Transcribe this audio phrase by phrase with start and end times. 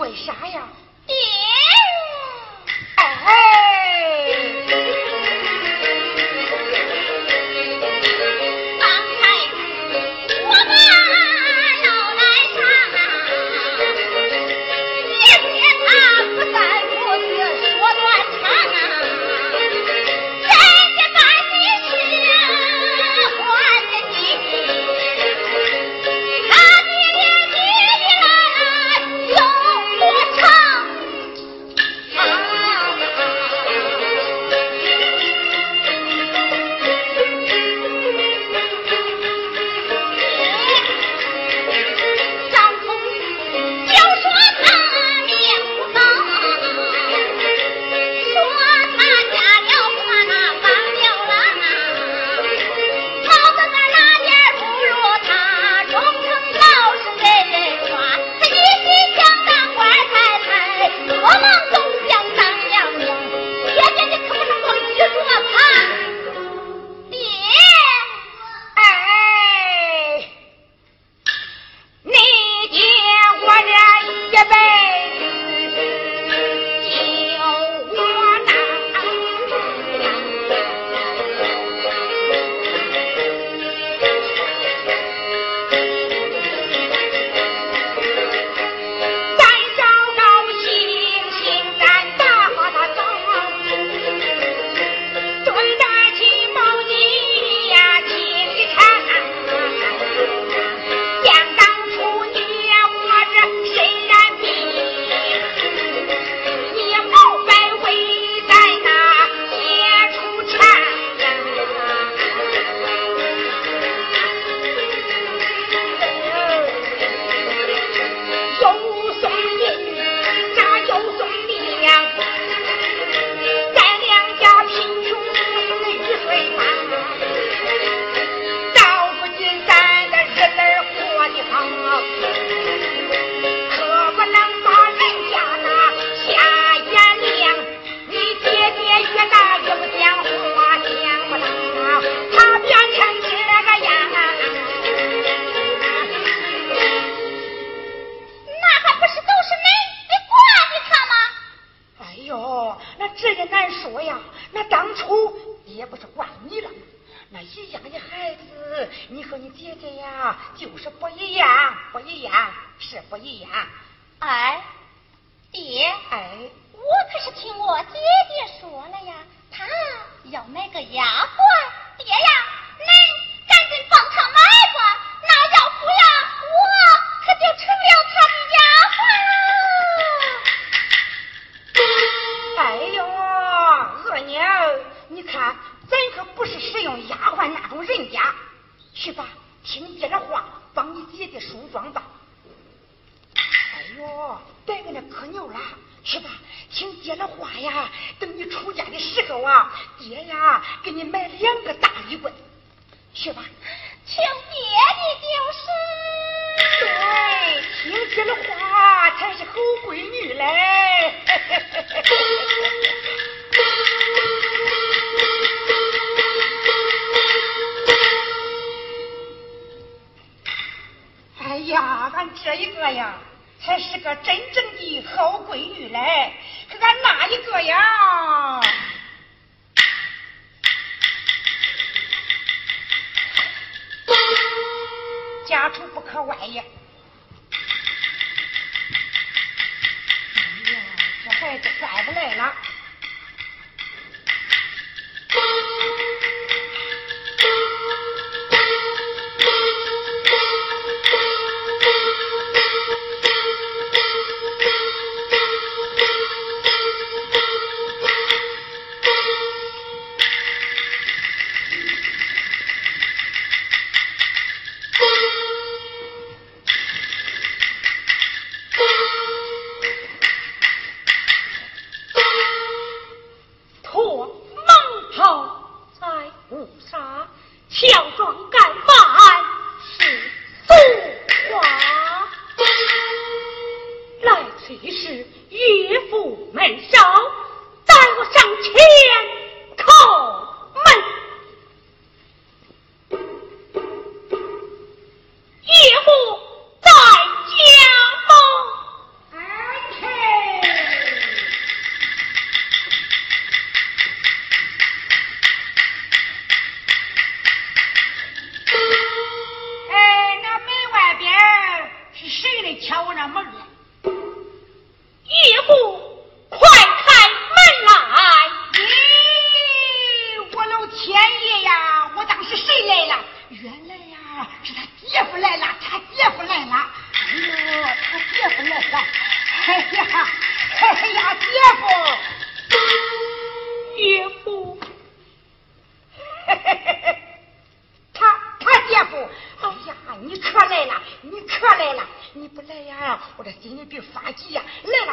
[0.00, 0.66] 为啥呀？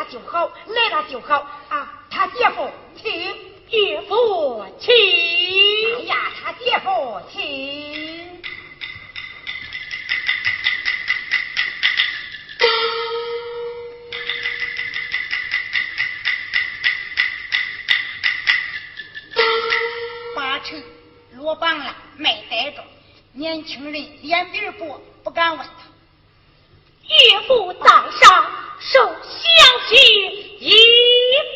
[0.10, 1.36] 就好，来了就好
[1.70, 1.94] 啊。
[2.10, 3.36] 他姐夫，请
[3.70, 4.94] 姐夫，请。
[5.98, 8.42] 哎呀，他姐夫，请。
[20.36, 20.82] 八成
[21.34, 22.84] 落榜了，没逮着。
[23.34, 25.74] 年轻人脸皮薄，不敢问他。
[27.08, 28.52] 岳父在上，
[28.92, 29.50] 受小
[29.90, 29.96] 婿
[30.60, 30.72] 一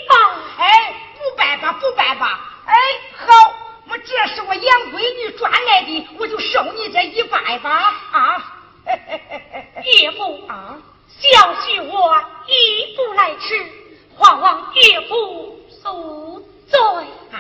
[0.10, 0.16] 拜。
[0.58, 2.64] 哎，不拜吧，不拜吧。
[2.66, 2.76] 哎，
[3.16, 3.54] 好，
[3.90, 7.94] 我这是我养闺女赚来的，我就受你这一拜吧。
[8.12, 8.62] 啊，
[9.86, 13.66] 岳父 啊，小婿我一步来迟，
[14.18, 16.80] 还望岳父恕罪。
[17.32, 17.40] 哎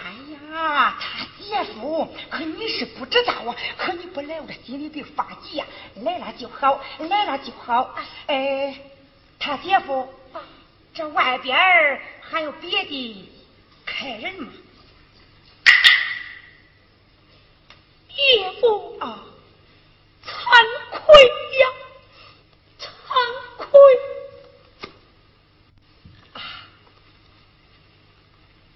[0.54, 5.65] 呀，他姐夫，可你是不知道啊，可你不来，我这心里边发急呀。
[6.04, 7.93] 来了就好，来了就好。
[8.27, 8.75] 哎，
[9.43, 10.08] 他姐夫，
[10.93, 11.58] 这外边
[12.21, 13.32] 还有别的
[13.88, 14.51] 客人吗？
[18.15, 19.25] 岳父啊，
[20.23, 20.32] 惭
[20.91, 21.23] 愧
[21.60, 21.67] 呀，
[22.80, 22.88] 惭
[23.58, 23.69] 愧。
[26.34, 26.41] 啊，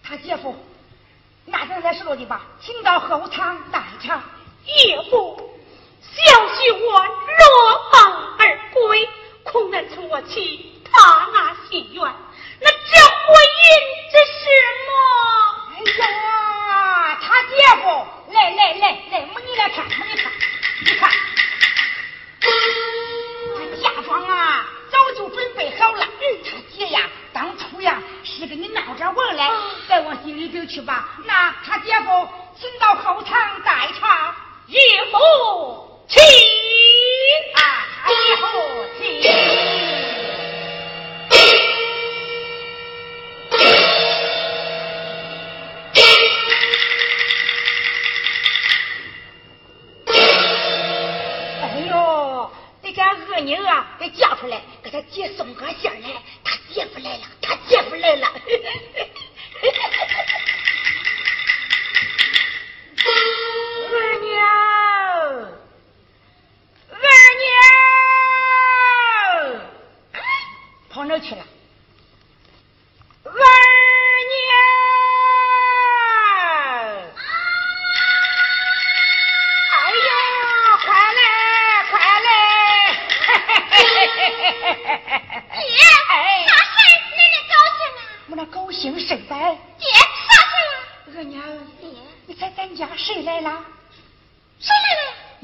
[0.04, 0.56] 他姐夫。
[1.46, 4.24] 那咱再说的吧，请到后堂待茶。
[4.66, 5.60] 岳父，
[6.02, 8.35] 小婿我落榜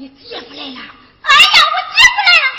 [0.02, 0.80] 你姐夫来了！
[1.22, 2.50] 哎呀，我姐夫来了！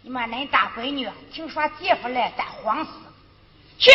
[0.00, 2.92] 你们恁大闺女，听说姐夫来，咱慌死，
[3.78, 3.90] 去。